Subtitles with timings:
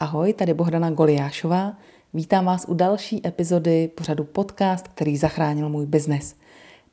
[0.00, 1.72] Ahoj, tady Bohdana Goliášová.
[2.14, 6.34] Vítám vás u další epizody pořadu podcast, který zachránil můj biznes.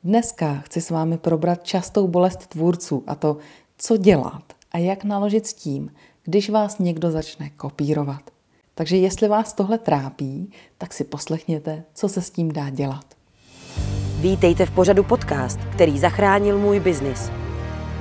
[0.04, 3.36] Dneska chci s vámi probrat častou bolest tvůrců a to,
[3.78, 4.42] co dělat
[4.72, 5.92] a jak naložit s tím,
[6.24, 8.22] když vás někdo začne kopírovat.
[8.74, 13.04] Takže jestli vás tohle trápí, tak si poslechněte, co se s tím dá dělat.
[14.20, 17.30] Vítejte v pořadu podcast, který zachránil můj biznis.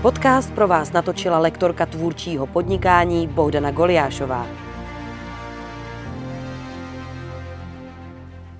[0.01, 4.64] Podcast pro vás natočila lektorka tvůrčího podnikání Bohdana Goliášová.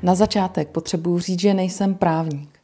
[0.03, 2.59] Na začátek potřebuji říct, že nejsem právník.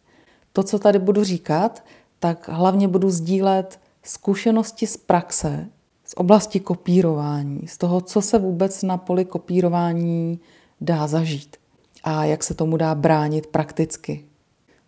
[0.53, 1.83] To, co tady budu říkat,
[2.19, 5.67] tak hlavně budu sdílet zkušenosti z praxe,
[6.05, 10.39] z oblasti kopírování, z toho, co se vůbec na poli kopírování
[10.81, 11.57] dá zažít
[12.03, 14.25] a jak se tomu dá bránit prakticky.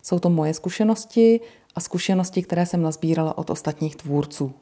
[0.02, 1.40] Jsou to moje zkušenosti
[1.76, 4.54] a zkušenosti, které jsem nazbírala od ostatních tvůrců.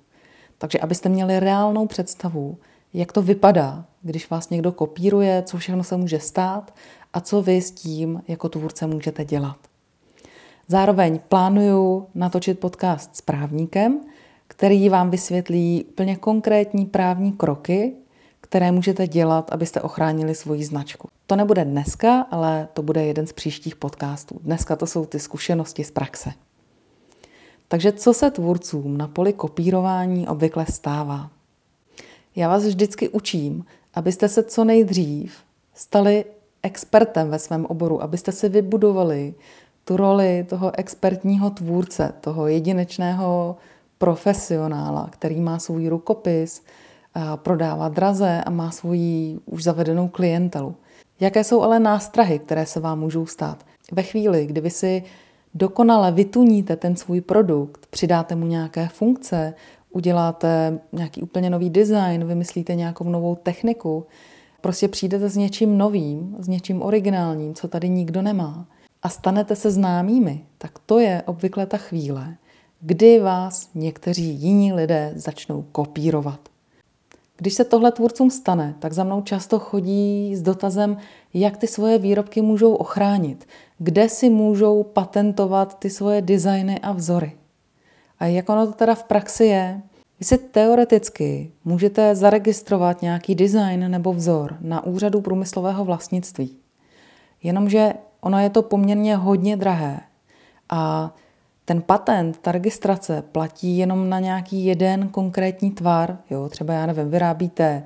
[0.57, 2.57] Takže abyste měli reálnou představu,
[2.93, 6.73] jak to vypadá, když vás někdo kopíruje, co všechno se může stát
[7.13, 9.57] a co vy s tím jako tvůrce můžete dělat.
[10.67, 13.99] Zároveň plánuju natočit podcast s právníkem,
[14.47, 17.93] který vám vysvětlí úplně konkrétní právní kroky,
[18.41, 21.07] které můžete dělat, abyste ochránili svoji značku.
[21.27, 24.39] To nebude dneska, ale to bude jeden z příštích podcastů.
[24.43, 26.31] Dneska to jsou ty zkušenosti z praxe.
[27.67, 31.29] Takže co se tvůrcům na poli kopírování obvykle stává?
[32.35, 35.33] Já vás vždycky učím, abyste se co nejdřív
[35.73, 36.25] stali
[36.63, 39.33] expertem ve svém oboru, abyste si vybudovali
[39.85, 43.55] tu roli toho expertního tvůrce, toho jedinečného
[43.97, 46.63] profesionála, který má svůj rukopis,
[47.35, 50.75] prodává draze a má svoji už zavedenou klientelu.
[51.19, 53.65] Jaké jsou ale nástrahy, které se vám můžou stát?
[53.91, 55.03] Ve chvíli, kdy vy si
[55.53, 59.53] dokonale vytuníte ten svůj produkt, přidáte mu nějaké funkce,
[59.89, 64.05] uděláte nějaký úplně nový design, vymyslíte nějakou novou techniku,
[64.61, 68.65] prostě přijdete s něčím novým, s něčím originálním, co tady nikdo nemá
[69.03, 72.35] a stanete se známými, tak to je obvykle ta chvíle,
[72.81, 76.39] kdy vás někteří jiní lidé začnou kopírovat.
[77.37, 80.97] Když se tohle tvůrcům stane, tak za mnou často chodí s dotazem,
[81.33, 83.47] jak ty svoje výrobky můžou ochránit,
[83.77, 87.31] kde si můžou patentovat ty svoje designy a vzory.
[88.19, 89.81] A jak ono to teda v praxi je?
[90.21, 96.57] Vy si teoreticky můžete zaregistrovat nějaký design nebo vzor na úřadu průmyslového vlastnictví.
[97.43, 99.99] Jenomže ono je to poměrně hodně drahé
[100.69, 101.13] a
[101.65, 106.17] ten patent, ta registrace platí jenom na nějaký jeden konkrétní tvar.
[106.29, 106.49] Jo?
[106.49, 107.83] Třeba, já nevím, vyrábíte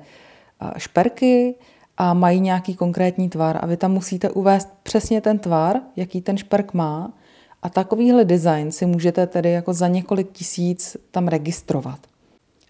[0.76, 1.54] šperky
[1.96, 6.36] a mají nějaký konkrétní tvar a vy tam musíte uvést přesně ten tvar, jaký ten
[6.36, 7.12] šperk má
[7.62, 11.98] a takovýhle design si můžete tedy jako za několik tisíc tam registrovat.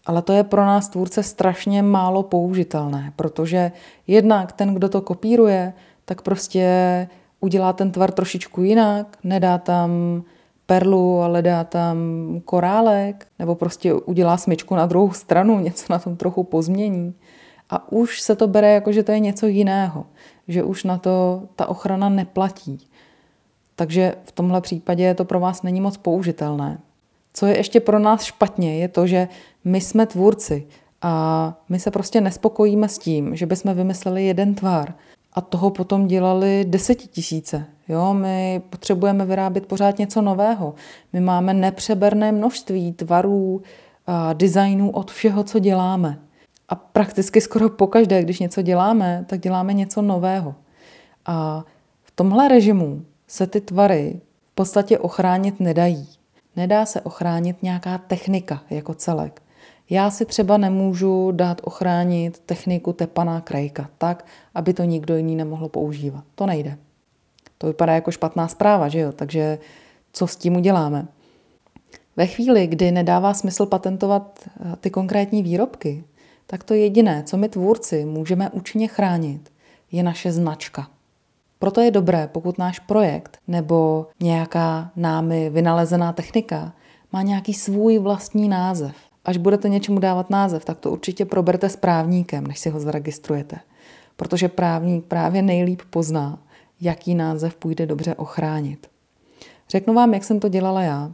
[0.06, 3.72] Ale to je pro nás tvůrce strašně málo použitelné, protože
[4.06, 5.72] jednak ten, kdo to kopíruje,
[6.04, 7.08] tak prostě
[7.40, 9.90] udělá ten tvar trošičku jinak, nedá tam
[10.66, 11.98] perlu, ale dá tam
[12.44, 17.14] korálek, nebo prostě udělá smyčku na druhou stranu, něco na tom trochu pozmění.
[17.70, 20.06] A už se to bere jako, že to je něco jiného,
[20.48, 22.88] že už na to ta ochrana neplatí.
[23.76, 26.78] Takže v tomhle případě to pro vás není moc použitelné.
[27.38, 29.28] Co je ještě pro nás špatně, je to, že
[29.64, 30.66] my jsme tvůrci
[31.02, 34.94] a my se prostě nespokojíme s tím, že bychom vymysleli jeden tvar
[35.32, 37.64] a toho potom dělali desetitisíce.
[37.88, 40.74] Jo, my potřebujeme vyrábět pořád něco nového.
[41.12, 43.62] My máme nepřeberné množství tvarů,
[44.06, 46.18] a designů od všeho, co děláme.
[46.68, 50.54] A prakticky skoro pokaždé, když něco děláme, tak děláme něco nového.
[51.26, 51.64] A
[52.02, 54.20] v tomhle režimu se ty tvary
[54.52, 56.08] v podstatě ochránit nedají.
[56.56, 59.42] Nedá se ochránit nějaká technika jako celek.
[59.90, 65.68] Já si třeba nemůžu dát ochránit techniku tepaná krajka tak, aby to nikdo jiný nemohl
[65.68, 66.24] používat.
[66.34, 66.78] To nejde.
[67.58, 69.12] To vypadá jako špatná zpráva, že jo?
[69.12, 69.58] Takže
[70.12, 71.06] co s tím uděláme?
[72.16, 76.04] Ve chvíli, kdy nedává smysl patentovat eh, ty konkrétní výrobky,
[76.46, 79.52] tak to jediné, co my tvůrci můžeme účinně chránit,
[79.92, 80.88] je naše značka.
[81.58, 86.72] Proto je dobré, pokud náš projekt nebo nějaká námi vynalezená technika
[87.12, 88.96] má nějaký svůj vlastní název.
[89.24, 93.56] Až budete něčemu dávat název, tak to určitě proberte s právníkem, než si ho zaregistrujete.
[94.16, 96.38] Protože právník právě nejlíp pozná,
[96.80, 98.86] jaký název půjde dobře ochránit.
[99.70, 101.12] Řeknu vám, jak jsem to dělala já.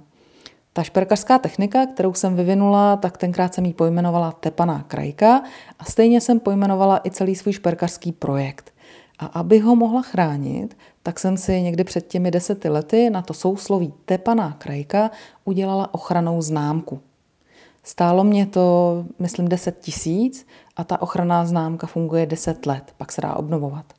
[0.73, 5.43] Ta šperkařská technika, kterou jsem vyvinula, tak tenkrát jsem ji pojmenovala tepaná krajka
[5.79, 8.73] a stejně jsem pojmenovala i celý svůj šperkařský projekt.
[9.19, 13.35] A aby ho mohla chránit, tak jsem si někdy před těmi deseti lety na to
[13.35, 15.11] sousloví tepaná krajka
[15.45, 17.01] udělala ochranou známku.
[17.83, 23.21] Stálo mě to, myslím, 10 tisíc a ta ochranná známka funguje 10 let, pak se
[23.21, 23.93] dá obnovovat.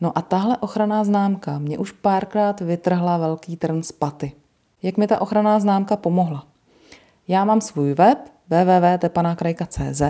[0.00, 4.32] No a tahle ochranná známka mě už párkrát vytrhla velký trn z paty.
[4.82, 6.46] Jak mi ta ochranná známka pomohla?
[7.28, 8.18] Já mám svůj web
[8.48, 10.02] www.tepanakrajka.cz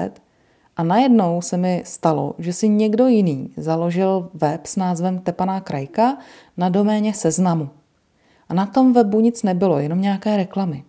[0.77, 6.19] a najednou se mi stalo, že si někdo jiný založil web s názvem Tepaná krajka
[6.57, 7.69] na doméně seznamu.
[8.49, 10.85] A na tom webu nic nebylo, jenom nějaké reklamy.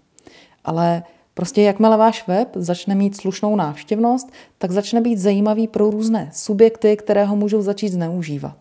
[0.65, 1.03] Ale
[1.33, 6.97] prostě jakmile váš web začne mít slušnou návštěvnost, tak začne být zajímavý pro různé subjekty,
[6.97, 8.55] které ho můžou začít zneužívat.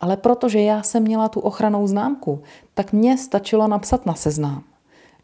[0.00, 2.42] Ale protože já jsem měla tu ochranou známku,
[2.74, 4.62] tak mě stačilo napsat na seznam,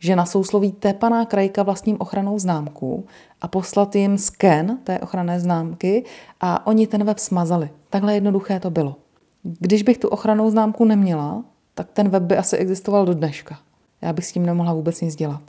[0.05, 3.07] že na sousloví tépaná krajka vlastním ochranou známku
[3.41, 6.05] a poslat jim sken té ochranné známky
[6.41, 7.71] a oni ten web smazali.
[7.91, 8.97] Takhle jednoduché to bylo.
[9.43, 13.59] Když bych tu ochranou známku neměla, tak ten web by asi existoval do dneška.
[14.03, 15.43] Já bych s tím nemohla vůbec nic dělat.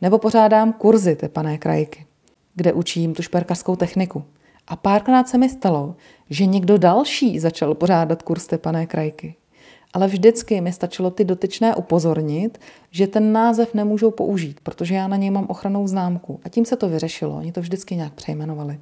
[0.00, 2.06] Nebo pořádám kurzy tepané krajky,
[2.54, 4.24] kde učím tu šperkařskou techniku.
[4.68, 5.94] A párkrát se mi stalo,
[6.30, 9.34] že někdo další začal pořádat kurz tepané krajky.
[9.94, 12.58] Ale vždycky mi stačilo ty dotyčné upozornit,
[12.90, 16.40] že ten název nemůžou použít, protože já na něj mám ochranou známku.
[16.44, 17.36] A tím se to vyřešilo.
[17.36, 18.78] Oni to vždycky nějak přejmenovali.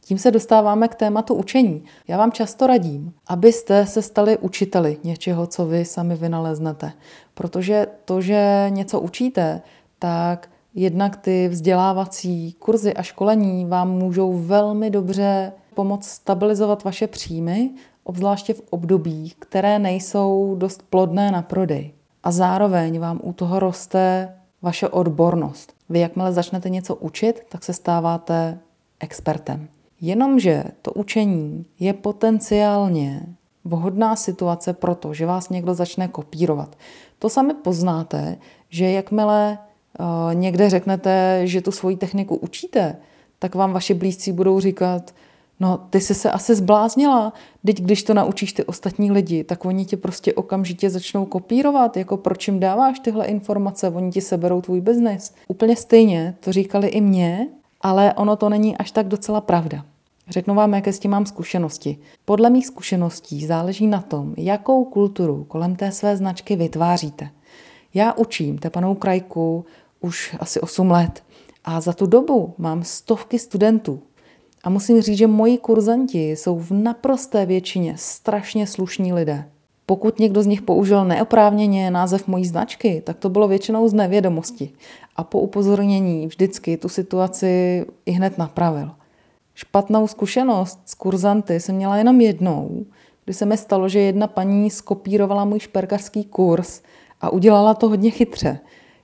[0.00, 1.82] Tím se dostáváme k tématu učení.
[2.08, 6.92] Já vám často radím, abyste se stali učiteli něčeho, co vy sami vynaleznete.
[7.34, 9.60] Protože to, že něco učíte,
[9.98, 17.70] tak jednak ty vzdělávací kurzy a školení vám můžou velmi dobře pomoct stabilizovat vaše příjmy,
[18.08, 21.92] obzvláště v obdobích, které nejsou dost plodné na prodej.
[22.22, 25.72] A zároveň vám u toho roste vaše odbornost.
[25.88, 28.58] Vy jakmile začnete něco učit, tak se stáváte
[29.00, 29.68] expertem.
[30.00, 33.26] Jenomže to učení je potenciálně
[33.64, 36.76] vhodná situace proto, že vás někdo začne kopírovat.
[37.18, 38.36] To sami poznáte,
[38.68, 42.96] že jakmile uh, někde řeknete, že tu svoji techniku učíte,
[43.38, 45.14] tak vám vaši blízcí budou říkat,
[45.60, 47.32] no ty jsi se asi zbláznila,
[47.66, 52.16] teď když to naučíš ty ostatní lidi, tak oni tě prostě okamžitě začnou kopírovat, jako
[52.16, 55.34] proč jim dáváš tyhle informace, oni ti seberou tvůj biznis.
[55.48, 57.48] Úplně stejně to říkali i mě,
[57.80, 59.84] ale ono to není až tak docela pravda.
[60.28, 61.98] Řeknu vám, jaké s tím mám zkušenosti.
[62.24, 67.30] Podle mých zkušeností záleží na tom, jakou kulturu kolem té své značky vytváříte.
[67.94, 69.64] Já učím tepanou krajku
[70.00, 71.22] už asi 8 let
[71.64, 74.02] a za tu dobu mám stovky studentů.
[74.68, 79.48] A musím říct, že moji kurzanti jsou v naprosté většině strašně slušní lidé.
[79.86, 84.70] Pokud někdo z nich použil neoprávněně název mojí značky, tak to bylo většinou z nevědomosti.
[85.16, 88.90] A po upozornění vždycky tu situaci i hned napravil.
[89.54, 92.84] Špatnou zkušenost s kurzanty jsem měla jenom jednou,
[93.24, 96.80] kdy se mi stalo, že jedna paní skopírovala můj šperkařský kurz
[97.20, 98.58] a udělala to hodně chytře.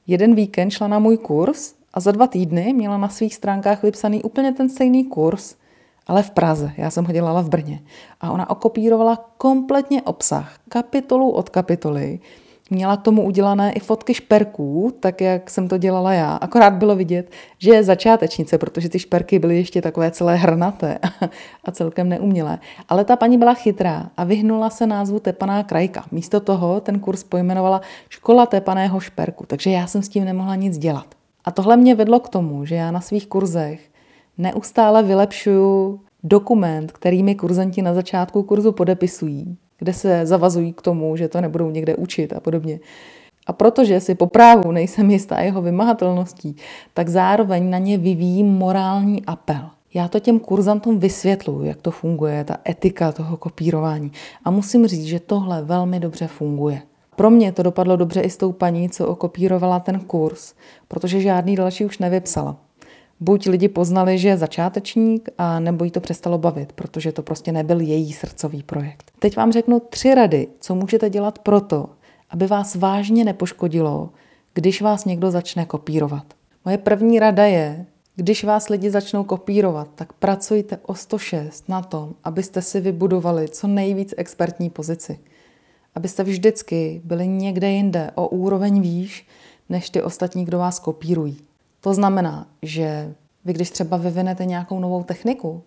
[0.06, 4.23] Jeden víkend šla na můj kurz a za dva týdny měla na svých stránkách vypsaný
[4.23, 5.55] úplně ten stejný kurz,
[6.06, 6.73] ale v Praze.
[6.76, 7.81] Já jsem ho dělala v Brně.
[8.20, 12.20] A ona okopírovala kompletně obsah, kapitolu od kapitoly,
[12.70, 16.37] Měla k tomu udělané i fotky šperků, tak jak jsem to dělala já.
[16.37, 20.99] Akorát bylo vidět, že je začátečnice, protože ty šperky byly ještě takové celé hrnaté
[21.64, 22.58] a celkem neumělé.
[22.88, 26.05] Ale ta paní byla chytrá a vyhnula se názvu Tepaná krajka.
[26.11, 30.79] Místo toho ten kurz pojmenovala Škola tepaného šperku, takže já jsem s tím nemohla nic
[30.79, 31.06] dělat.
[31.44, 33.91] A tohle mě vedlo k tomu, že já na svých kurzech
[34.38, 41.17] neustále vylepšuju dokument, který mi kurzanti na začátku kurzu podepisují kde se zavazují k tomu,
[41.17, 42.81] že to nebudou někde učit a podobně.
[43.46, 46.56] A protože si po právu nejsem jistá jeho vymahatelností,
[46.94, 49.70] tak zároveň na ně vyvíjím morální apel.
[49.94, 54.13] Já to těm kurzantům vysvětluji, jak to funguje, ta etika toho kopírování.
[54.44, 56.82] A musím říct, že tohle velmi dobře funguje.
[57.16, 60.54] Pro mě to dopadlo dobře i s tou paní, co okopírovala ten kurz,
[60.88, 62.56] protože žádný další už nevypsala
[63.20, 67.52] buď lidi poznali, že je začátečník, a nebo jí to přestalo bavit, protože to prostě
[67.52, 69.12] nebyl její srdcový projekt.
[69.18, 71.88] Teď vám řeknu tři rady, co můžete dělat proto,
[72.30, 74.10] aby vás vážně nepoškodilo,
[74.54, 76.24] když vás někdo začne kopírovat.
[76.64, 82.12] Moje první rada je, když vás lidi začnou kopírovat, tak pracujte o 106 na tom,
[82.24, 85.18] abyste si vybudovali co nejvíc expertní pozici.
[85.94, 89.27] Abyste vždycky byli někde jinde, o úroveň výš,
[89.69, 91.36] než ty ostatní, kdo vás kopírují.
[91.81, 95.63] To znamená, že vy, když třeba vyvinete nějakou novou techniku,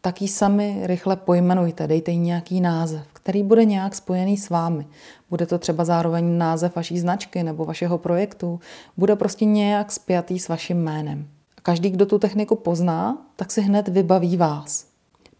[0.00, 4.86] tak ji sami rychle pojmenujte, dejte jí nějaký název, který bude nějak spojený s vámi.
[5.30, 8.60] Bude to třeba zároveň název vaší značky nebo vašeho projektu,
[8.96, 11.28] bude prostě nějak spjatý s vaším jménem.
[11.58, 14.86] A každý, kdo tu techniku pozná, tak si hned vybaví vás.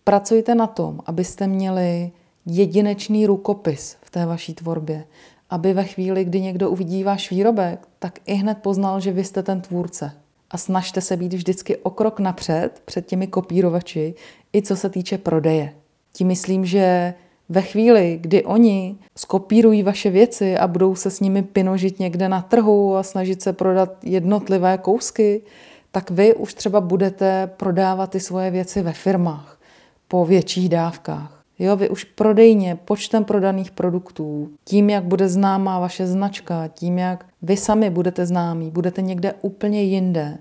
[0.05, 2.13] Pracujte na tom, abyste měli
[2.47, 5.05] jedinečný rukopis té vaší tvorbě,
[5.51, 9.43] aby ve chvíli, kdy někdo uvidí váš výrobek, tak i hned poznal, že vy jste
[9.43, 10.13] ten tvůrce.
[10.51, 14.15] a snažte se být vždycky o krok napřed před těmi kopírovači,
[14.55, 15.73] i co se týče prodeje.
[16.13, 17.15] Tím myslím, že
[17.49, 22.43] ve chvíli, kdy oni skopírují vaše věci a budou se s nimi pinožit někde na
[22.43, 25.43] trhu a snažit se prodat jednotlivé kousky,
[25.91, 29.59] tak vy už třeba budete prodávat ty svoje věci ve firmách
[30.09, 31.34] po větších dávkách.
[31.59, 37.27] Jo, vy už prodejně, počtem prodaných produktů, tím, jak bude známá vaše značka, tím, jak
[37.43, 40.39] vy sami budete známí, budete někde úplně jinde,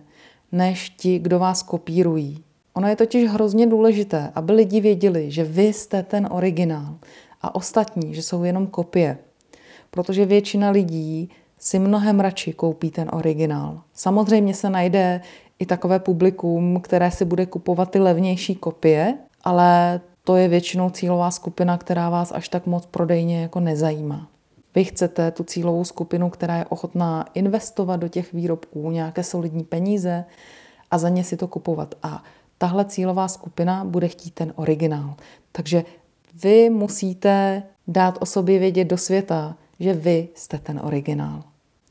[0.51, 2.43] než ti, kdo vás kopírují.
[2.73, 6.95] Ono je totiž hrozně důležité, aby lidi věděli, že vy jste ten originál
[7.41, 9.17] a ostatní, že jsou jenom kopie.
[9.91, 11.29] Protože většina lidí
[11.59, 13.81] si mnohem radši koupí ten originál.
[13.93, 15.21] Samozřejmě se najde
[15.59, 21.31] i takové publikum, které si bude kupovat ty levnější kopie, ale to je většinou cílová
[21.31, 24.27] skupina, která vás až tak moc prodejně jako nezajímá.
[24.75, 30.25] Vy chcete tu cílovou skupinu, která je ochotná investovat do těch výrobků nějaké solidní peníze
[30.91, 31.95] a za ně si to kupovat.
[32.03, 32.23] A
[32.57, 35.13] tahle cílová skupina bude chtít ten originál.
[35.51, 35.83] Takže
[36.43, 41.43] vy musíte dát o sobě vědět do světa, že vy jste ten originál.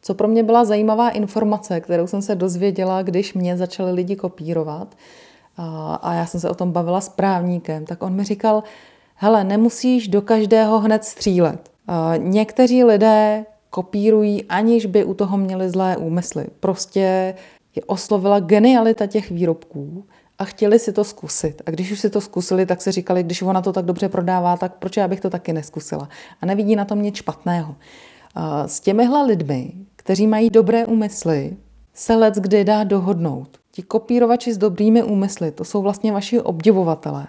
[0.02, 4.96] Co pro mě byla zajímavá informace, kterou jsem se dozvěděla, když mě začali lidi kopírovat,
[6.02, 8.62] a já jsem se o tom bavila s právníkem, tak on mi říkal,
[9.14, 11.70] hele, nemusíš do každého hned střílet.
[12.16, 16.46] Někteří lidé kopírují, aniž by u toho měli zlé úmysly.
[16.60, 17.34] Prostě
[17.76, 20.04] je oslovila genialita těch výrobků
[20.38, 21.62] a chtěli si to zkusit.
[21.66, 24.56] A když už si to zkusili, tak si říkali, když ona to tak dobře prodává,
[24.56, 26.08] tak proč já bych to taky neskusila.
[26.40, 27.74] A nevidí na tom nic špatného.
[28.66, 31.56] S těmihle lidmi, kteří mají dobré úmysly,
[31.94, 33.58] se let kdy dá dohodnout.
[33.74, 37.26] Ti kopírovači s dobrými úmysly, to jsou vlastně vaši obdivovatelé.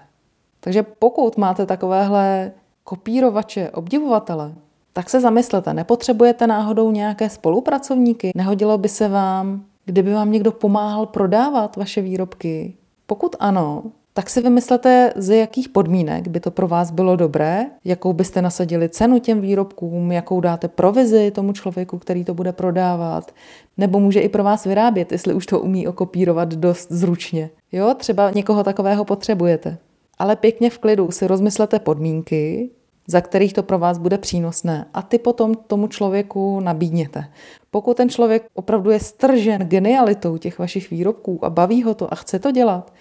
[0.59, 2.51] Takže pokud máte takovéhle
[2.83, 4.53] kopírovače, obdivovatele,
[4.93, 8.31] tak se zamyslete, nepotřebujete náhodou nějaké spolupracovníky?
[8.35, 12.73] Nehodilo by se vám, kdyby vám někdo pomáhal prodávat vaše výrobky?
[13.05, 13.83] Pokud ano,
[14.13, 18.89] tak si vymyslete, z jakých podmínek by to pro vás bylo dobré, jakou byste nasadili
[18.89, 23.31] cenu těm výrobkům, jakou dáte provizi tomu člověku, který to bude prodávat,
[23.77, 27.49] nebo může i pro vás vyrábět, jestli už to umí okopírovat dost zručně.
[27.71, 29.77] Jo, třeba někoho takového potřebujete.
[30.19, 32.69] Ale pěkně v klidu si rozmyslete podmínky,
[33.07, 37.25] za kterých to pro vás bude přínosné a ty potom tomu člověku nabídněte.
[37.71, 42.15] Pokud ten člověk opravdu je stržen genialitou těch vašich výrobků a baví ho to a
[42.15, 42.93] chce to dělat,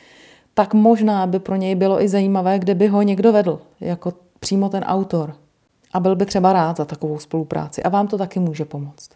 [0.54, 4.68] tak možná by pro něj bylo i zajímavé, kde by ho někdo vedl, jako přímo
[4.68, 5.35] ten autor.
[5.92, 9.11] A byl by třeba rád za takovou spolupráci a vám to taky může pomoct.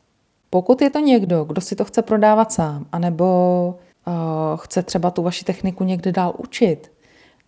[0.51, 3.25] Pokud je to někdo, kdo si to chce prodávat sám, anebo
[4.07, 4.15] uh,
[4.57, 6.93] chce třeba tu vaši techniku někde dál učit,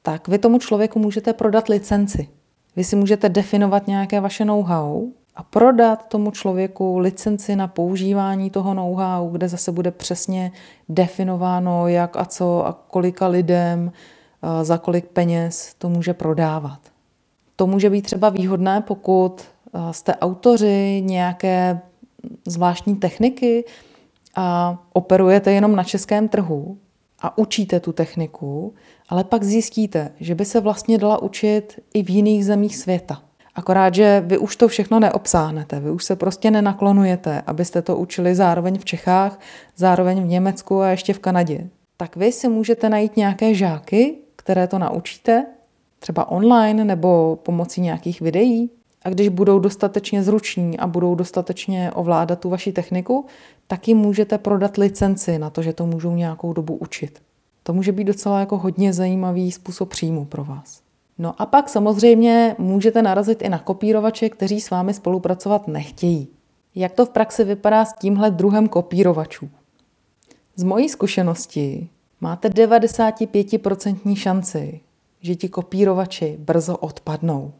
[0.03, 2.29] tak vy tomu člověku můžete prodat licenci.
[2.77, 5.07] Vy si můžete definovat nějaké vaše know-how
[5.39, 10.53] a prodat tomu člověku licenci na používání toho know-how, kde zase bude přesně
[10.89, 13.93] definováno, jak a co a kolika lidem,
[14.63, 16.79] za kolik peněz to může prodávat.
[17.57, 19.43] To může být třeba výhodné, pokud
[19.91, 21.81] jste autoři nějaké
[22.47, 23.65] zvláštní techniky
[24.35, 26.79] a operujete jenom na českém trhu
[27.21, 28.75] a učíte tu techniku,
[29.09, 33.23] ale pak zjistíte, že by se vlastně dala učit i v jiných zemích světa.
[33.59, 38.35] Akorát, že vy už to všechno neobsáhnete, vy už se prostě nenaklonujete, abyste to učili
[38.35, 39.41] zároveň v Čechách,
[39.77, 41.69] zároveň v Německu a ještě v Kanadě.
[41.97, 45.47] Tak vy si můžete najít nějaké žáky, které to naučíte,
[45.99, 48.71] třeba online nebo pomocí nějakých videí.
[49.05, 53.27] A když budou dostatečně zruční a budou dostatečně ovládat tu vaši techniku,
[53.67, 57.23] tak jim můžete prodat licenci na to, že to můžou nějakou dobu učit.
[57.63, 60.88] To může být docela jako hodně zajímavý způsob příjmu pro vás.
[61.19, 66.29] No a pak samozřejmě můžete narazit i na kopírovače, kteří s vámi spolupracovat nechtějí.
[66.75, 69.49] Jak to v praxi vypadá s tímhle druhem kopírovačů?
[70.57, 71.89] Z mojí zkušenosti
[72.21, 74.81] máte 95% šanci,
[75.21, 77.53] že ti kopírovači brzo odpadnou.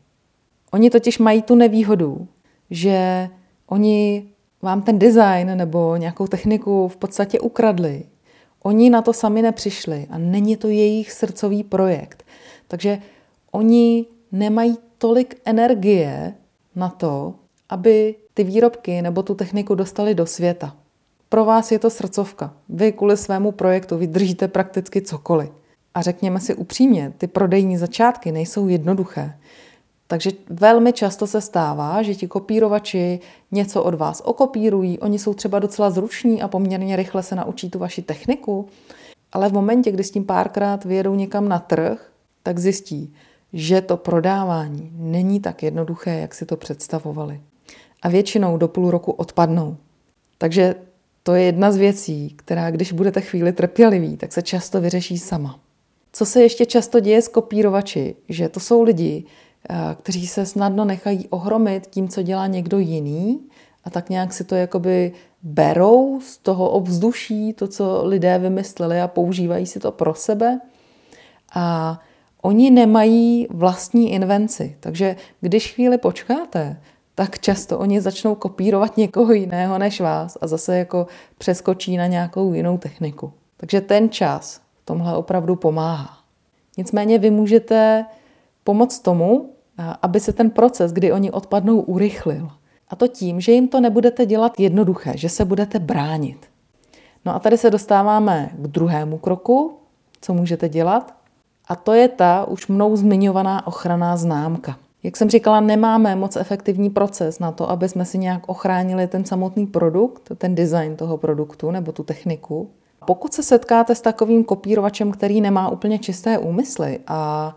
[0.73, 2.29] Oni totiž mají tu nevýhodu,
[2.71, 3.29] že
[3.67, 4.29] oni
[4.63, 8.03] vám ten design nebo nějakou techniku v podstatě ukradli.
[8.63, 12.25] Oni na to sami nepřišli a není to jejich srdcový projekt.
[12.69, 12.99] Takže
[13.59, 16.35] oni nemají tolik energie
[16.77, 17.35] na to,
[17.69, 20.77] aby ty výrobky nebo tu techniku dostali do světa.
[21.29, 22.55] Pro vás je to srdcovka.
[22.69, 25.51] Vy kvůli svému projektu vydržíte prakticky cokoliv.
[25.95, 29.39] A řekněme si upřímně, ty prodejní začátky nejsou jednoduché.
[30.07, 33.21] Takže velmi často se stává, že ti kopírovači
[33.53, 37.79] něco od vás okopírují, oni jsou třeba docela zruční a poměrně rychle se naučí tu
[37.79, 38.69] vaši techniku,
[39.33, 42.11] ale v momentě, kdy s tím párkrát vyjedou někam na trh,
[42.43, 43.15] tak zjistí,
[43.53, 47.41] že to prodávání není tak jednoduché, jak si to představovali.
[48.03, 49.77] A většinou do půl roku odpadnou.
[50.39, 50.75] Takže
[51.23, 55.61] to je jedna z věcí, která když budete chvíli trpěliví, tak se často vyřeší sama.
[56.13, 59.25] Co se ještě často děje s kopírovači, že to jsou lidi,
[59.71, 63.41] eh, kteří se snadno nechají ohromit tím, co dělá někdo jiný
[63.85, 65.13] a tak nějak si to jakoby
[65.43, 70.61] berou z toho obzduší, to, co lidé vymysleli a používají si to pro sebe.
[71.55, 71.99] A
[72.43, 74.77] oni nemají vlastní invenci.
[74.81, 76.81] Takže když chvíli počkáte,
[77.15, 81.07] tak často oni začnou kopírovat někoho jiného než vás a zase jako
[81.39, 83.33] přeskočí na nějakou jinou techniku.
[83.57, 86.19] Takže ten čas tomhle opravdu pomáhá.
[86.77, 88.05] Nicméně vy můžete
[88.65, 89.51] pomoct tomu,
[90.03, 92.51] aby se ten proces, kdy oni odpadnou, urychlil.
[92.89, 96.47] A to tím, že jim to nebudete dělat jednoduché, že se budete bránit.
[97.25, 99.79] No a tady se dostáváme k druhému kroku,
[100.21, 101.18] co můžete dělat.
[101.69, 104.77] A to je ta už mnou zmiňovaná ochranná známka.
[105.03, 109.25] Jak jsem říkala, nemáme moc efektivní proces na to, aby jsme si nějak ochránili ten
[109.25, 112.71] samotný produkt, ten design toho produktu nebo tu techniku.
[113.07, 117.55] Pokud se setkáte s takovým kopírovačem, který nemá úplně čisté úmysly a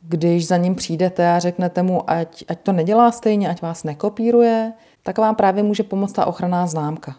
[0.00, 4.72] když za ním přijdete a řeknete mu, ať, ať to nedělá stejně, ať vás nekopíruje,
[5.02, 7.16] tak vám právě může pomoct ta ochranná známka.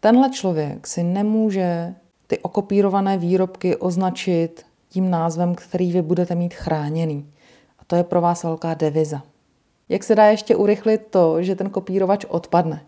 [0.00, 1.94] Tenhle člověk si nemůže
[2.26, 4.64] ty okopírované výrobky označit
[4.94, 7.26] tím názvem, který vy budete mít chráněný.
[7.78, 9.22] A to je pro vás velká deviza.
[9.88, 12.82] Jak se dá ještě urychlit to, že ten kopírovač odpadne?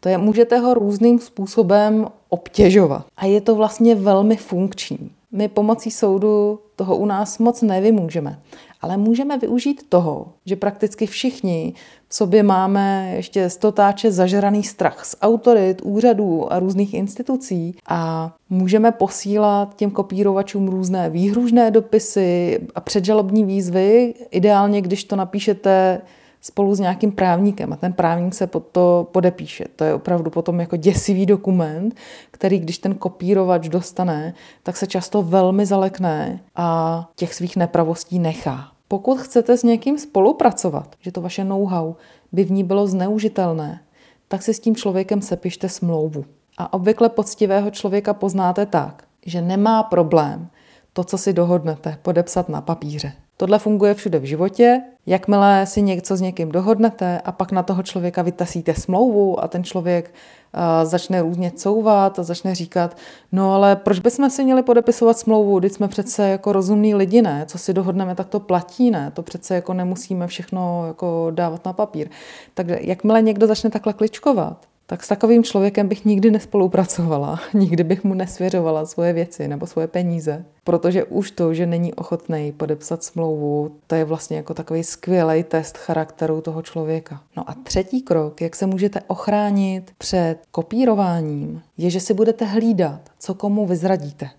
[0.00, 3.06] To je, můžete ho různým způsobem obtěžovat.
[3.16, 5.10] A je to vlastně velmi funkční.
[5.32, 8.42] My pomocí soudu toho u nás moc nevymůžeme,
[8.80, 11.74] ale můžeme využít toho, že prakticky všichni
[12.12, 18.92] v sobě máme ještě stotáče zažraný strach z autorit, úřadů a různých institucí a můžeme
[18.92, 24.14] posílat těm kopírovačům různé výhružné dopisy a předžalobní výzvy.
[24.30, 26.00] Ideálně, když to napíšete
[26.40, 29.64] spolu s nějakým právníkem a ten právník se pod to podepíše.
[29.76, 31.94] To je opravdu potom jako děsivý dokument,
[32.30, 38.79] který když ten kopírovač dostane, tak se často velmi zalekne a těch svých nepravostí nechá.
[38.90, 41.94] Pokud chcete s někým spolupracovat, že to vaše know-how
[42.32, 43.80] by v ní bylo zneužitelné,
[44.28, 46.24] tak si s tím člověkem sepište smlouvu.
[46.58, 50.48] A obvykle poctivého člověka poznáte tak, že nemá problém
[50.92, 53.12] to, co si dohodnete, podepsat na papíře.
[53.40, 54.82] Tohle funguje všude v životě.
[55.06, 59.64] Jakmile si něco s někým dohodnete a pak na toho člověka vytasíte smlouvu a ten
[59.64, 60.14] člověk
[60.54, 62.96] uh, začne různě couvat a začne říkat,
[63.32, 67.44] no ale proč bychom si měli podepisovat smlouvu, když jsme přece jako rozumní lidi, ne?
[67.46, 69.10] Co si dohodneme, tak to platí, ne?
[69.14, 72.08] To přece jako nemusíme všechno jako dávat na papír.
[72.54, 78.04] Takže jakmile někdo začne takhle kličkovat, tak s takovým člověkem bych nikdy nespolupracovala, nikdy bych
[78.04, 83.70] mu nesvěřovala svoje věci nebo svoje peníze, protože už to, že není ochotný podepsat smlouvu,
[83.86, 87.22] to je vlastně jako takový skvělý test charakteru toho člověka.
[87.36, 93.00] No a třetí krok, jak se můžete ochránit před kopírováním, je, že si budete hlídat,
[93.18, 94.30] co komu vyzradíte.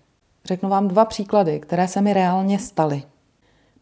[0.44, 3.02] Řeknu vám dva příklady, které se mi reálně staly.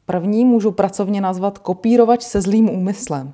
[0.07, 3.33] První můžu pracovně nazvat kopírovač se zlým úmyslem.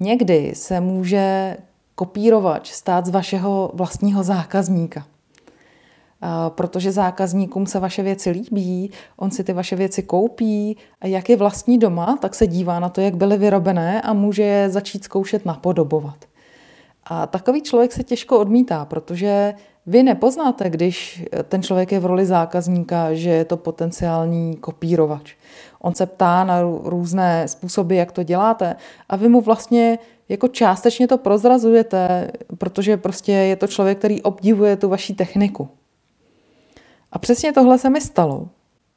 [0.00, 1.56] Někdy se může
[1.94, 5.06] kopírovač stát z vašeho vlastního zákazníka.
[6.48, 11.36] Protože zákazníkům se vaše věci líbí, on si ty vaše věci koupí a jak je
[11.36, 15.46] vlastní doma, tak se dívá na to, jak byly vyrobené a může je začít zkoušet
[15.46, 16.16] napodobovat.
[17.04, 19.54] A takový člověk se těžko odmítá, protože
[19.86, 25.34] vy nepoznáte, když ten člověk je v roli zákazníka, že je to potenciální kopírovač.
[25.80, 28.76] On se ptá na různé způsoby, jak to děláte
[29.08, 29.98] a vy mu vlastně
[30.32, 35.68] jako částečně to prozrazujete, protože prostě je to člověk, který obdivuje tu vaší techniku.
[37.12, 38.48] A přesně tohle se mi stalo,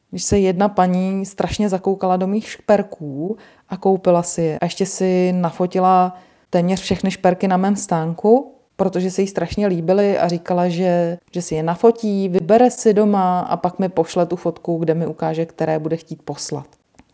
[0.10, 3.38] když se jedna paní strašně zakoukala do mých šperků
[3.70, 4.60] a koupila si je.
[4.60, 6.18] A ještě si nafotila
[6.50, 11.42] téměř všechny šperky na mém stánku, protože se jí strašně líbily a říkala, že, že
[11.42, 15.46] si je nafotí, vybere si doma a pak mi pošle tu fotku, kde mi ukáže,
[15.46, 16.68] které bude chtít poslat.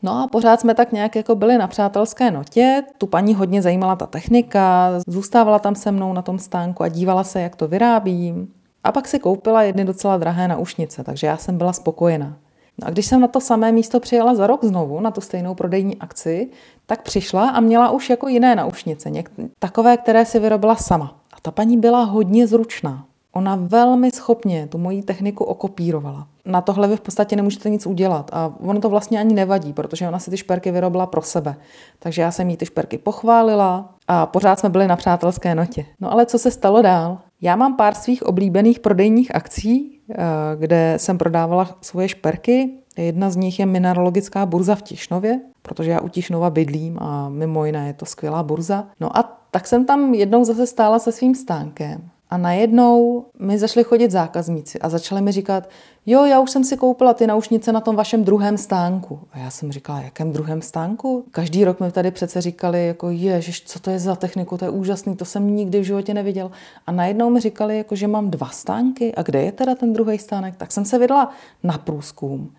[0.03, 2.83] No a pořád jsme tak nějak jako byli na přátelské notě.
[2.97, 7.23] Tu paní hodně zajímala ta technika, zůstávala tam se mnou na tom stánku a dívala
[7.23, 8.47] se, jak to vyrábím.
[8.83, 12.37] A pak si koupila jedny docela drahé naušnice, takže já jsem byla spokojená.
[12.81, 15.55] No a když jsem na to samé místo přijela za rok znovu, na tu stejnou
[15.55, 16.49] prodejní akci,
[16.85, 21.15] tak přišla a měla už jako jiné naušnice, něk- takové, které si vyrobila sama.
[21.33, 23.05] A ta paní byla hodně zručná.
[23.33, 26.27] Ona velmi schopně tu moji techniku okopírovala.
[26.45, 30.07] Na tohle vy v podstatě nemůžete nic udělat a ono to vlastně ani nevadí, protože
[30.07, 31.55] ona si ty šperky vyrobila pro sebe.
[31.99, 35.85] Takže já jsem jí ty šperky pochválila a pořád jsme byli na přátelské notě.
[35.99, 37.17] No ale co se stalo dál?
[37.41, 40.15] Já mám pár svých oblíbených prodejních akcí, eh,
[40.59, 46.01] kde jsem prodávala svoje šperky Jedna z nich je mineralogická burza v Tišnově, protože já
[46.01, 48.87] u Tišnova bydlím a mimo jiné je to skvělá burza.
[48.99, 53.83] No a tak jsem tam jednou zase stála se svým stánkem a najednou mi zašli
[53.83, 55.69] chodit zákazníci a začali mi říkat,
[56.05, 59.19] jo, já už jsem si koupila ty naušnice na tom vašem druhém stánku.
[59.31, 61.25] A já jsem říkala, jakém druhém stánku?
[61.31, 64.71] Každý rok mi tady přece říkali, jako ježiš, co to je za techniku, to je
[64.71, 66.51] úžasný, to jsem nikdy v životě neviděl.
[66.87, 70.17] A najednou mi říkali, jako, že mám dva stánky a kde je teda ten druhý
[70.17, 70.55] stánek?
[70.55, 71.31] Tak jsem se vydala
[71.63, 72.53] na průzkum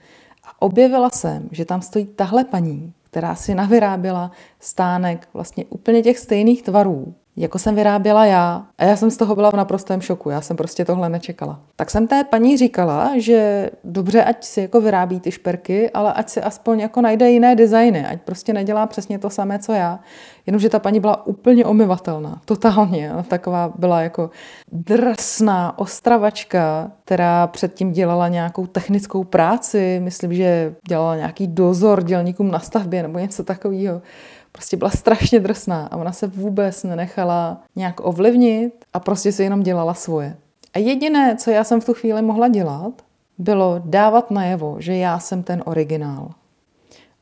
[0.45, 4.31] a objevila jsem, že tam stojí tahle paní, která si navyráběla
[4.61, 8.66] stánek vlastně úplně těch stejných tvarů, jako jsem vyráběla já.
[8.79, 11.61] A já jsem z toho byla v naprostém šoku, já jsem prostě tohle nečekala.
[11.77, 16.29] Tak jsem té paní říkala, že dobře, ať si jako vyrábí ty šperky, ale ať
[16.29, 20.01] si aspoň jako najde jiné designy, ať prostě nedělá přesně to samé, co já.
[20.47, 23.12] Jenomže ta paní byla úplně omyvatelná, totálně.
[23.29, 24.31] Taková byla jako
[24.73, 32.59] drsná ostravačka, která předtím dělala nějakou technickou práci, myslím, že dělala nějaký dozor dělníkům na
[32.59, 34.03] stavbě nebo něco takového
[34.53, 39.62] prostě byla strašně drsná a ona se vůbec nenechala nějak ovlivnit a prostě si jenom
[39.62, 40.37] dělala svoje.
[40.75, 42.93] A jediné, co já jsem v tu chvíli mohla dělat,
[43.38, 46.31] bylo dávat najevo, že já jsem ten originál.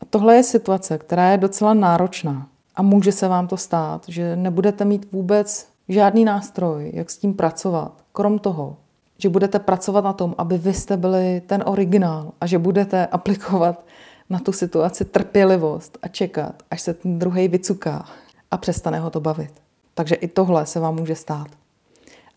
[0.01, 2.47] A tohle je situace, která je docela náročná.
[2.77, 7.35] A může se vám to stát, že nebudete mít vůbec žádný nástroj, jak s tím
[7.35, 7.93] pracovat.
[8.12, 8.77] Krom toho,
[9.19, 13.85] že budete pracovat na tom, aby vy jste byli ten originál a že budete aplikovat
[14.31, 18.07] na tu situaci trpělivost a čekat, až se ten druhý vycuká
[18.51, 19.53] a přestane ho to bavit.
[19.95, 21.49] Takže i tohle se vám může stát.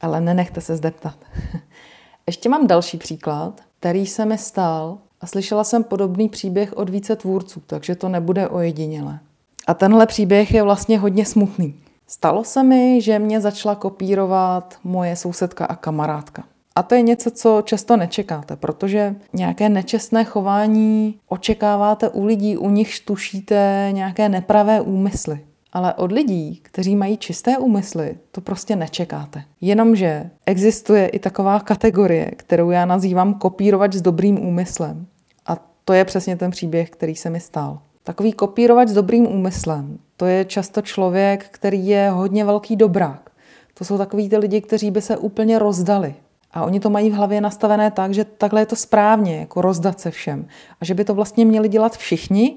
[0.01, 1.15] Ale nenechte se zdeptat.
[2.27, 7.15] Ještě mám další příklad, který se mi stal a slyšela jsem podobný příběh od více
[7.15, 9.19] tvůrců, takže to nebude ojedinělé.
[9.67, 11.75] A tenhle příběh je vlastně hodně smutný.
[12.07, 16.43] Stalo se mi, že mě začala kopírovat moje sousedka a kamarádka.
[16.75, 22.69] A to je něco, co často nečekáte, protože nějaké nečestné chování očekáváte u lidí, u
[22.69, 25.39] nich tušíte nějaké nepravé úmysly.
[25.73, 29.43] Ale od lidí, kteří mají čisté úmysly, to prostě nečekáte.
[29.61, 35.05] Jenomže existuje i taková kategorie, kterou já nazývám kopírovač s dobrým úmyslem.
[35.45, 37.79] A to je přesně ten příběh, který se mi stal.
[38.03, 43.29] Takový kopírovač s dobrým úmyslem, to je často člověk, který je hodně velký dobrák.
[43.73, 46.15] To jsou takový ty lidi, kteří by se úplně rozdali.
[46.53, 49.99] A oni to mají v hlavě nastavené tak, že takhle je to správně, jako rozdat
[49.99, 50.47] se všem.
[50.81, 52.55] A že by to vlastně měli dělat všichni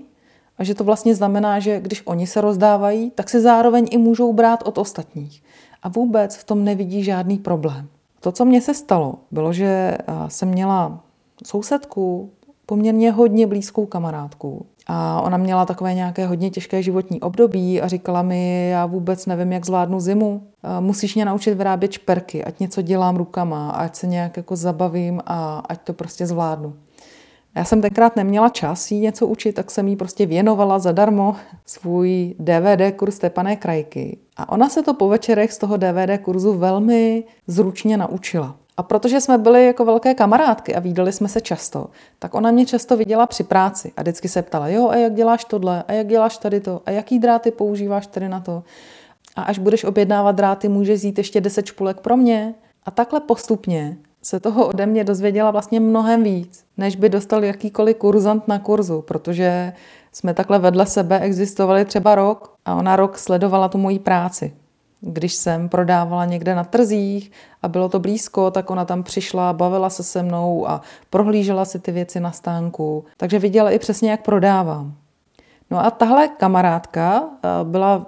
[0.59, 4.33] a že to vlastně znamená, že když oni se rozdávají, tak se zároveň i můžou
[4.33, 5.43] brát od ostatních.
[5.83, 7.89] A vůbec v tom nevidí žádný problém.
[8.21, 11.01] To, co mně se stalo, bylo, že jsem měla
[11.45, 12.31] sousedku,
[12.67, 14.67] poměrně hodně blízkou kamarádku.
[14.87, 19.53] A ona měla takové nějaké hodně těžké životní období a říkala mi, já vůbec nevím,
[19.53, 20.43] jak zvládnu zimu.
[20.81, 25.63] Musíš mě naučit vyrábět šperky, ať něco dělám rukama, ať se nějak jako zabavím a
[25.69, 26.75] ať to prostě zvládnu.
[27.55, 32.35] Já jsem tenkrát neměla čas jí něco učit, tak jsem jí prostě věnovala zadarmo svůj
[32.39, 34.19] DVD kurz Stepané krajky.
[34.37, 38.57] A ona se to po večerech z toho DVD kurzu velmi zručně naučila.
[38.77, 41.87] A protože jsme byli jako velké kamarádky a výdali jsme se často,
[42.19, 45.45] tak ona mě často viděla při práci a vždycky se ptala, jo, a jak děláš
[45.45, 48.63] tohle, a jak děláš tady to, a jaký dráty používáš tady na to.
[49.37, 52.55] A až budeš objednávat dráty, můžeš jít ještě 10 špulek pro mě.
[52.85, 57.97] A takhle postupně se toho ode mě dozvěděla vlastně mnohem víc, než by dostal jakýkoliv
[57.97, 59.73] kurzant na kurzu, protože
[60.13, 64.53] jsme takhle vedle sebe existovali třeba rok a ona rok sledovala tu moji práci.
[65.09, 69.91] Když jsem prodávala někde na trzích a bylo to blízko, tak ona tam přišla, bavila
[69.91, 73.05] se se mnou a prohlížela si ty věci na stánku.
[73.17, 74.95] Takže viděla i přesně, jak prodávám.
[75.71, 78.07] No a tahle kamarádka eh, byla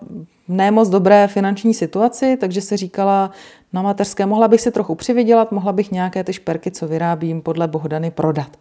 [0.49, 3.31] v nemoc dobré finanční situaci, takže se říkala,
[3.73, 7.69] na mateřské mohla bych si trochu přivydělat, mohla bych nějaké ty šperky, co vyrábím, podle
[7.69, 8.57] Bohdany prodat.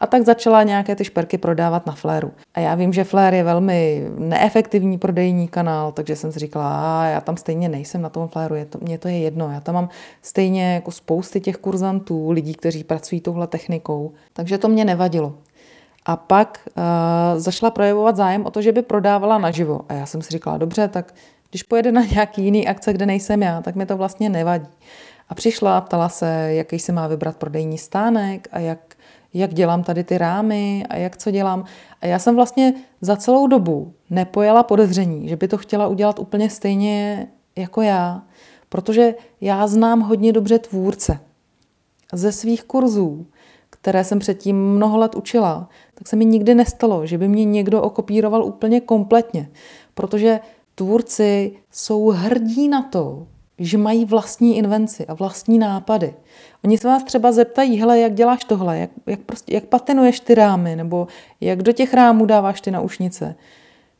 [0.00, 2.32] A tak začala nějaké ty šperky prodávat na Fléru.
[2.54, 7.06] A já vím, že Flair je velmi neefektivní prodejní kanál, takže jsem si říkala, a
[7.06, 9.50] já tam stejně nejsem na tom Fléru, je to, mně to je jedno.
[9.52, 9.88] Já tam mám
[10.22, 15.34] stejně jako spousty těch kurzantů, lidí, kteří pracují touhle technikou, takže to mě nevadilo.
[16.06, 19.80] A pak uh, zašla projevovat zájem o to, že by prodávala naživo.
[19.88, 21.14] A já jsem si říkala, dobře, tak
[21.50, 24.68] když pojede na nějaký jiný akce, kde nejsem já, tak mi to vlastně nevadí.
[25.28, 28.93] A přišla a ptala se, jaký se má vybrat prodejní stánek a jak
[29.34, 31.64] jak dělám tady ty rámy a jak co dělám.
[32.00, 36.50] A já jsem vlastně za celou dobu nepojela podezření, že by to chtěla udělat úplně
[36.50, 38.22] stejně jako já,
[38.68, 41.18] protože já znám hodně dobře tvůrce.
[42.12, 43.26] Ze svých kurzů,
[43.70, 47.82] které jsem předtím mnoho let učila, tak se mi nikdy nestalo, že by mě někdo
[47.82, 49.48] okopíroval úplně kompletně,
[49.94, 50.40] protože
[50.74, 53.26] tvůrci jsou hrdí na to,
[53.58, 56.14] že mají vlastní invenci a vlastní nápady.
[56.64, 60.34] Oni se vás třeba zeptají, hele, jak děláš tohle, jak, jak, prostě, jak patinuješ ty
[60.34, 61.06] rámy, nebo
[61.40, 63.34] jak do těch rámů dáváš ty naušnice.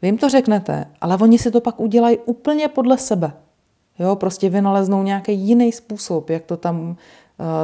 [0.03, 3.33] Vy jim to řeknete, ale oni si to pak udělají úplně podle sebe.
[3.99, 6.97] Jo, prostě vynaleznou nějaký jiný způsob, jak to tam uh,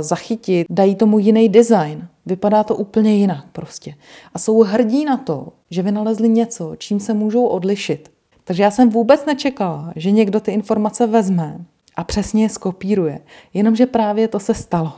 [0.00, 2.08] zachytit, dají tomu jiný design.
[2.26, 3.94] Vypadá to úplně jinak prostě.
[4.34, 8.10] A jsou hrdí na to, že vynalezli něco, čím se můžou odlišit.
[8.44, 11.64] Takže já jsem vůbec nečekala, že někdo ty informace vezme
[12.00, 13.20] a přesně je skopíruje.
[13.54, 14.92] Jenomže právě to se stalo.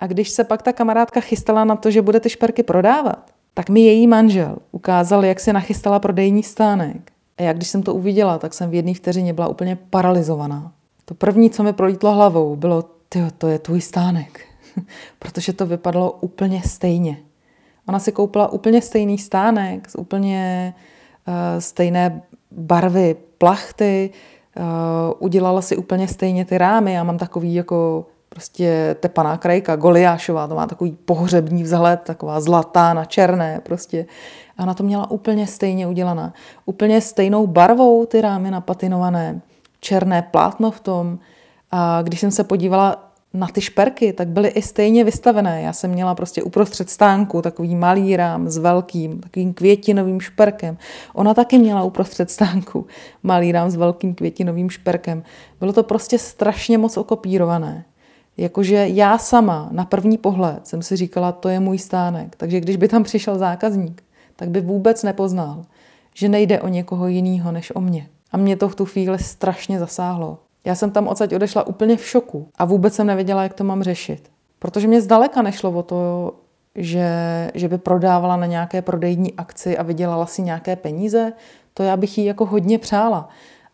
[0.00, 3.68] A když se pak ta kamarádka chystala na to, že bude ty šperky prodávat, tak
[3.68, 7.12] mi její manžel ukázal, jak si nachystala prodejní stánek.
[7.38, 10.72] A jak když jsem to uviděla, tak jsem v jedné vteřině byla úplně paralizovaná.
[11.04, 14.40] To první, co mi prolítlo hlavou, bylo, tyjo, to je tvůj stánek.
[15.18, 17.16] Protože to vypadalo úplně stejně.
[17.88, 20.74] Ona si koupila úplně stejný stánek, z úplně
[21.28, 24.10] uh, stejné barvy plachty,
[25.18, 26.92] udělala si úplně stejně ty rámy.
[26.92, 32.94] Já mám takový jako prostě tepaná krajka, Goliášová, to má takový pohřební vzhled, taková zlatá
[32.94, 34.06] na černé prostě.
[34.58, 36.32] A na to měla úplně stejně udělaná.
[36.64, 39.40] Úplně stejnou barvou ty rámy napatinované,
[39.80, 41.18] černé plátno v tom.
[41.70, 45.62] A když jsem se podívala na ty šperky, tak byly i stejně vystavené.
[45.62, 50.78] Já jsem měla prostě uprostřed stánku takový malý rám s velkým, takovým květinovým šperkem.
[51.14, 52.86] Ona taky měla uprostřed stánku
[53.22, 55.22] malý rám s velkým květinovým šperkem.
[55.60, 57.84] Bylo to prostě strašně moc okopírované.
[58.36, 62.36] Jakože já sama na první pohled jsem si říkala, to je můj stánek.
[62.36, 64.02] Takže když by tam přišel zákazník,
[64.36, 65.64] tak by vůbec nepoznal,
[66.14, 68.08] že nejde o někoho jiného než o mě.
[68.32, 70.38] A mě to v tu chvíli strašně zasáhlo.
[70.64, 73.82] Já jsem tam odsaď odešla úplně v šoku a vůbec jsem nevěděla, jak to mám
[73.82, 74.30] řešit.
[74.58, 76.32] Protože mě zdaleka nešlo o to,
[76.74, 77.06] že,
[77.54, 81.32] že by prodávala na nějaké prodejní akci a vydělala si nějaké peníze.
[81.74, 83.28] To já bych jí jako hodně přála.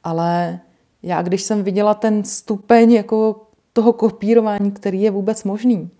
[0.04, 0.60] Ale
[1.02, 3.40] já, když jsem viděla ten stupeň jako
[3.72, 5.90] toho kopírování, který je vůbec možný,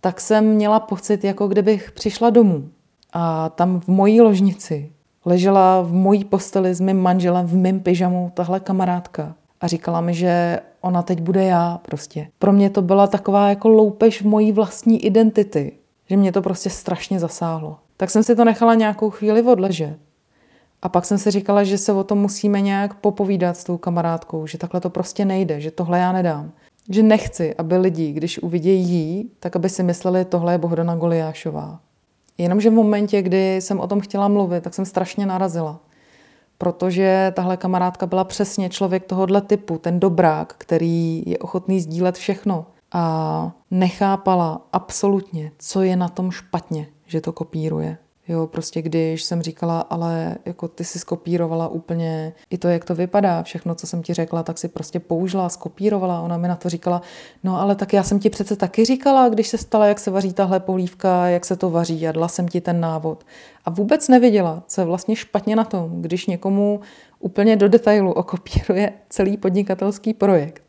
[0.00, 2.68] tak jsem měla pocit, jako kdybych přišla domů
[3.12, 4.92] a tam v mojí ložnici
[5.24, 10.14] ležela v mojí posteli s mým manželem v mém pyžamu tahle kamarádka a říkala mi,
[10.14, 12.28] že ona teď bude já prostě.
[12.38, 15.72] Pro mě to byla taková jako loupež v mojí vlastní identity,
[16.10, 17.76] že mě to prostě strašně zasáhlo.
[17.96, 19.96] Tak jsem si to nechala nějakou chvíli odležet.
[20.82, 24.46] A pak jsem si říkala, že se o tom musíme nějak popovídat s tou kamarádkou,
[24.46, 26.50] že takhle to prostě nejde, že tohle já nedám.
[26.90, 31.80] Že nechci, aby lidi, když uvidějí jí, tak aby si mysleli, tohle je Bohdana Goliášová.
[32.38, 35.80] Jenomže v momentě, kdy jsem o tom chtěla mluvit, tak jsem strašně narazila.
[36.62, 42.66] Protože tahle kamarádka byla přesně člověk tohohle typu, ten dobrák, který je ochotný sdílet všechno.
[42.92, 47.98] A nechápala absolutně, co je na tom špatně, že to kopíruje.
[48.32, 52.94] Jo, prostě když jsem říkala, ale jako ty si skopírovala úplně i to, jak to
[52.94, 56.20] vypadá, všechno, co jsem ti řekla, tak si prostě použila, skopírovala.
[56.20, 57.02] Ona mi na to říkala,
[57.44, 60.32] no ale tak já jsem ti přece taky říkala, když se stala, jak se vaří
[60.32, 63.24] tahle polívka, jak se to vaří a dala jsem ti ten návod.
[63.64, 66.80] A vůbec neviděla, co je vlastně špatně na tom, když někomu
[67.20, 70.61] úplně do detailu okopíruje celý podnikatelský projekt.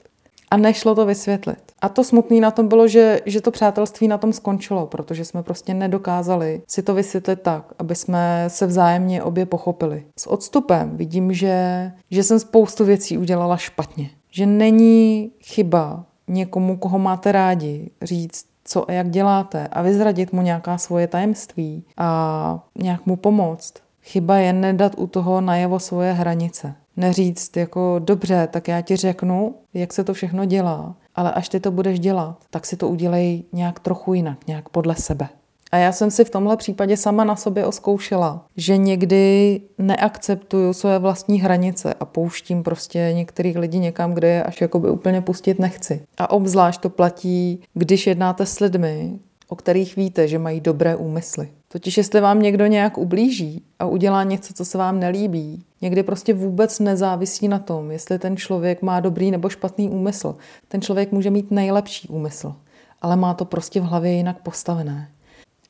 [0.54, 1.72] A nešlo to vysvětlit.
[1.82, 5.44] A to smutné na tom bylo, že, že to přátelství na tom skončilo, protože jsme
[5.44, 10.04] prostě nedokázali si to vysvětlit tak, aby jsme se vzájemně obě pochopili.
[10.20, 14.10] S odstupem vidím, že, že jsem spoustu věcí udělala špatně.
[14.32, 20.42] Že není chyba někomu, koho máte rádi, říct, co a jak děláte a vyzradit mu
[20.42, 23.74] nějaká svoje tajemství a nějak mu pomoct.
[24.02, 26.76] Chyba je nedat u toho najevo svoje hranice.
[26.97, 31.60] Neříct jako dobře, tak já ti řeknu, jak se to všechno dělá, ale až ty
[31.60, 35.29] to budeš dělat, tak si to udělej nějak trochu jinak, nějak podle sebe.
[35.71, 40.99] A já jsem si v tomhle případě sama na sobě oskoušela, že někdy neakceptuju své
[40.99, 46.06] vlastní hranice a pouštím prostě některých lidí někam, kde je až jakoby úplně pustit nechci.
[46.17, 51.49] A obzvlášť to platí, když jednáte s lidmi, o kterých víte, že mají dobré úmysly.
[51.73, 56.33] Totiž jestli vám někdo nějak ublíží a udělá něco, co se vám nelíbí, někdy prostě
[56.33, 60.36] vůbec nezávisí na tom, jestli ten člověk má dobrý nebo špatný úmysl.
[60.67, 62.55] Ten člověk může mít nejlepší úmysl,
[63.01, 65.09] ale má to prostě v hlavě jinak postavené.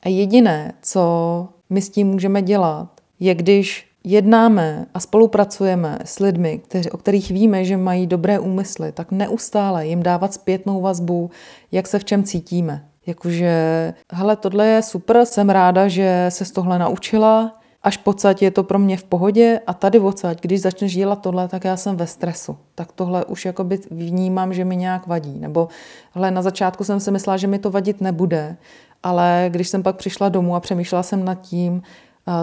[0.02, 2.88] A jediné, co my s tím můžeme dělat,
[3.20, 8.92] je když jednáme a spolupracujeme s lidmi, kteři, o kterých víme, že mají dobré úmysly,
[8.92, 11.30] tak neustále jim dávat zpětnou vazbu,
[11.72, 12.88] jak se v čem cítíme.
[13.06, 18.50] Jakože, hele, tohle je super, jsem ráda, že se z tohle naučila, až pocať je
[18.50, 21.96] to pro mě v pohodě a tady odsaď, když začneš dělat tohle, tak já jsem
[21.96, 22.56] ve stresu.
[22.74, 25.38] Tak tohle už jakoby vnímám, že mi nějak vadí.
[25.40, 25.68] Nebo
[26.12, 28.56] hele, na začátku jsem si myslela, že mi to vadit nebude,
[29.02, 31.82] ale když jsem pak přišla domů a přemýšlela jsem nad tím,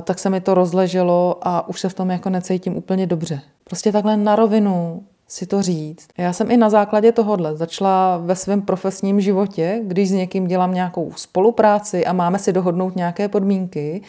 [0.03, 3.41] tak se mi to rozleželo a už se v tom jako necítím úplně dobře.
[3.63, 6.07] Prostě takhle na rovinu si to říct.
[6.17, 10.73] Já jsem i na základě tohohle začala ve svém profesním životě, když s někým dělám
[10.73, 14.01] nějakou spolupráci a máme si dohodnout nějaké podmínky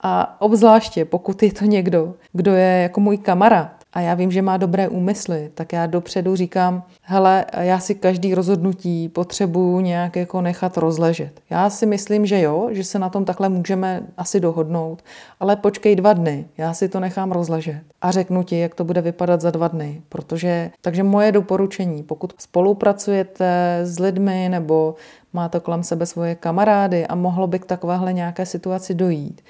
[0.00, 4.42] a obzvláště pokud je to někdo, kdo je jako můj kamarád, a já vím, že
[4.42, 10.40] má dobré úmysly, tak já dopředu říkám, hele, já si každý rozhodnutí potřebuju nějak jako
[10.40, 11.40] nechat rozležet.
[11.50, 15.02] Já si myslím, že jo, že se na tom takhle můžeme asi dohodnout,
[15.40, 19.00] ale počkej dva dny, já si to nechám rozležet a řeknu ti, jak to bude
[19.00, 24.94] vypadat za dva dny, protože, takže moje doporučení, pokud spolupracujete s lidmi nebo
[25.32, 29.40] máte kolem sebe svoje kamarády a mohlo by k takovéhle nějaké situaci dojít,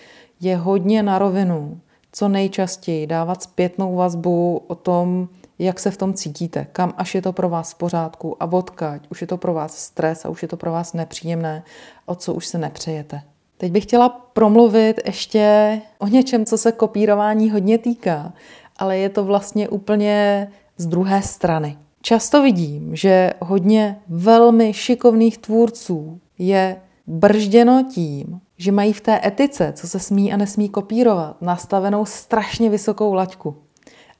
[0.40, 1.80] je hodně na rovinu
[2.12, 7.22] co nejčastěji dávat zpětnou vazbu o tom, jak se v tom cítíte, kam až je
[7.22, 10.42] to pro vás v pořádku a odkaď už je to pro vás stres a už
[10.42, 11.62] je to pro vás nepříjemné,
[12.06, 13.22] o co už se nepřejete.
[13.58, 18.32] Teď bych chtěla promluvit ještě o něčem, co se kopírování hodně týká,
[18.76, 21.78] ale je to vlastně úplně z druhé strany.
[22.02, 29.72] Často vidím, že hodně velmi šikovných tvůrců je bržděno tím, že mají v té etice,
[29.76, 33.56] co se smí a nesmí kopírovat, nastavenou strašně vysokou laťku.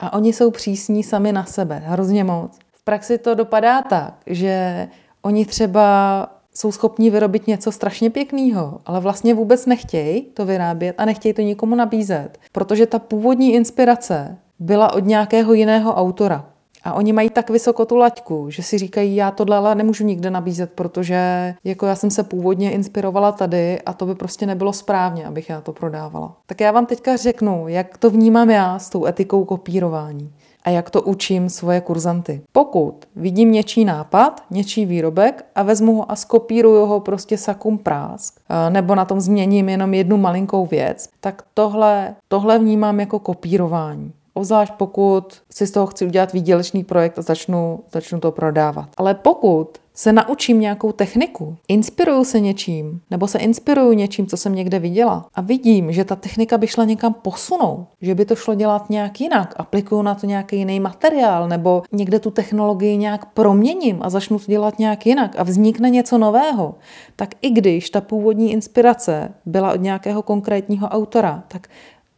[0.00, 2.58] A oni jsou přísní sami na sebe, hrozně moc.
[2.72, 4.88] V praxi to dopadá tak, že
[5.22, 11.04] oni třeba jsou schopni vyrobit něco strašně pěkného, ale vlastně vůbec nechtějí to vyrábět a
[11.04, 16.46] nechtějí to nikomu nabízet, protože ta původní inspirace byla od nějakého jiného autora.
[16.84, 20.30] A oni mají tak vysoko tu laťku, že si říkají, já tohle ale nemůžu nikde
[20.30, 25.26] nabízet, protože jako já jsem se původně inspirovala tady a to by prostě nebylo správně,
[25.26, 26.36] abych já to prodávala.
[26.46, 30.32] Tak já vám teďka řeknu, jak to vnímám já s tou etikou kopírování
[30.64, 32.40] a jak to učím svoje kurzanty.
[32.52, 38.40] Pokud vidím něčí nápad, něčí výrobek a vezmu ho a skopíruju ho prostě sakum prásk,
[38.68, 44.12] nebo na tom změním jenom jednu malinkou věc, tak tohle, tohle vnímám jako kopírování.
[44.38, 48.88] Obzvlášť pokud si z toho chci udělat výdělečný projekt a začnu, začnu to prodávat.
[48.96, 54.54] Ale pokud se naučím nějakou techniku, inspiruju se něčím, nebo se inspiruju něčím, co jsem
[54.54, 58.54] někde viděla a vidím, že ta technika by šla někam posunout, že by to šlo
[58.54, 63.98] dělat nějak jinak, aplikuju na to nějaký jiný materiál, nebo někde tu technologii nějak proměním
[64.02, 66.74] a začnu to dělat nějak jinak a vznikne něco nového,
[67.16, 71.68] tak i když ta původní inspirace byla od nějakého konkrétního autora, tak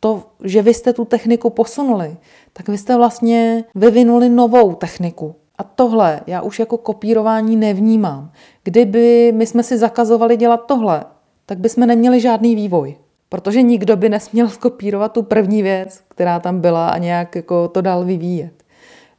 [0.01, 2.17] to, že vy jste tu techniku posunuli,
[2.53, 5.35] tak vy jste vlastně vyvinuli novou techniku.
[5.59, 8.33] A tohle já už jako kopírování nevnímám.
[8.65, 11.05] Kdyby my jsme si zakazovali dělat tohle,
[11.47, 12.97] tak bychom neměli žádný vývoj.
[13.29, 17.81] Protože nikdo by nesměl kopírovat tu první věc, která tam byla a nějak jako to
[17.81, 18.53] dál vyvíjet.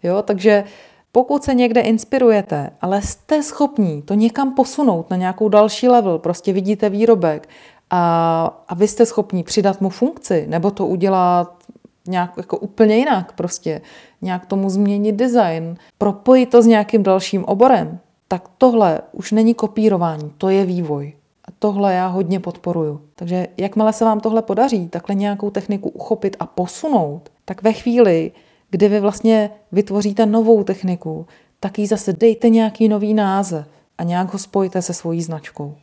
[0.04, 0.64] Jo, takže
[1.12, 6.54] pokud se někde inspirujete, ale jste schopní to někam posunout na nějakou další level, prostě
[6.54, 7.50] vidíte výrobek
[7.92, 11.64] a, a vy jste schopni přidat mu funkci nebo to udělat
[12.08, 13.82] nějak jako úplně jinak prostě,
[14.22, 20.34] nějak tomu změnit design, propojit to s nějakým dalším oborem, tak tohle už není kopírování,
[20.38, 21.14] to je vývoj.
[21.46, 23.02] A tohle já hodně podporuju.
[23.16, 28.32] Takže jakmile se vám tohle podaří, takhle nějakou techniku uchopit a posunout, tak ve chvíli,
[28.70, 31.26] kdy vy vlastně vytvoříte novou techniku,
[31.60, 35.76] tak jí zase dejte nějaký nový název a nějak ho spojte se svojí značkou.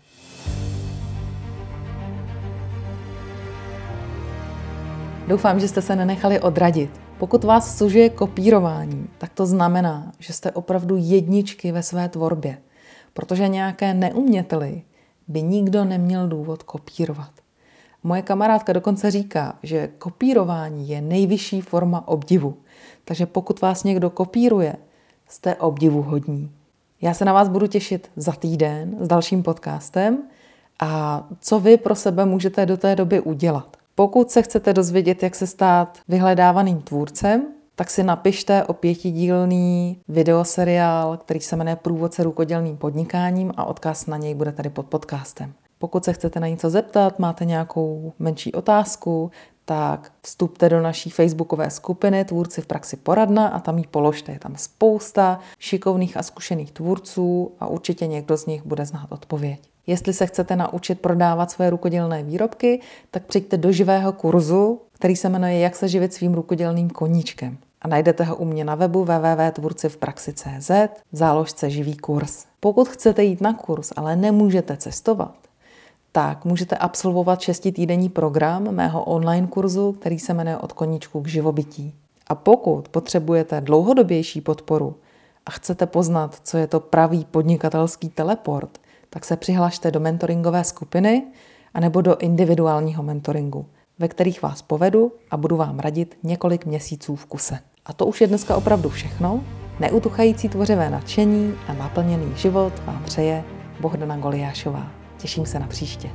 [5.28, 6.90] Doufám, že jste se nenechali odradit.
[7.18, 12.58] Pokud vás sužuje kopírování, tak to znamená, že jste opravdu jedničky ve své tvorbě,
[13.12, 14.82] protože nějaké neuměteli
[15.28, 17.30] by nikdo neměl důvod kopírovat.
[18.02, 22.56] Moje kamarádka dokonce říká, že kopírování je nejvyšší forma obdivu.
[23.04, 24.76] Takže pokud vás někdo kopíruje,
[25.28, 26.50] jste obdivuhodní.
[27.00, 30.22] Já se na vás budu těšit za týden s dalším podcastem
[30.80, 33.77] a co vy pro sebe můžete do té doby udělat.
[33.98, 41.16] Pokud se chcete dozvědět, jak se stát vyhledávaným tvůrcem, tak si napište o pětidílný videoseriál,
[41.16, 45.52] který se jmenuje Průvodce rukodělným podnikáním a odkaz na něj bude tady pod podcastem.
[45.78, 49.30] Pokud se chcete na něco zeptat, máte nějakou menší otázku,
[49.64, 54.32] tak vstupte do naší facebookové skupiny Tvůrci v praxi poradna a tam ji položte.
[54.32, 59.60] Je tam spousta šikovných a zkušených tvůrců a určitě někdo z nich bude znát odpověď.
[59.88, 65.28] Jestli se chcete naučit prodávat svoje rukodělné výrobky, tak přijďte do živého kurzu, který se
[65.28, 67.58] jmenuje Jak se živit svým rukodělným koníčkem.
[67.82, 70.70] A najdete ho u mě na webu www.tvorcivpraxi.cz
[71.12, 72.44] v záložce živý kurz.
[72.60, 75.34] Pokud chcete jít na kurz, ale nemůžete cestovat,
[76.12, 81.94] tak můžete absolvovat šestitýdenní program mého online kurzu, který se jmenuje Od koníčku k živobytí.
[82.26, 84.96] A pokud potřebujete dlouhodobější podporu
[85.46, 88.78] a chcete poznat, co je to pravý podnikatelský teleport,
[89.10, 91.26] tak se přihlašte do mentoringové skupiny
[91.74, 93.66] anebo do individuálního mentoringu,
[93.98, 97.58] ve kterých vás povedu a budu vám radit několik měsíců v kuse.
[97.86, 99.44] A to už je dneska opravdu všechno.
[99.80, 103.44] Neutuchající tvořivé nadšení a naplněný život vám přeje
[103.80, 104.90] Bohdana Goliášová.
[105.18, 106.10] Těším se na příště.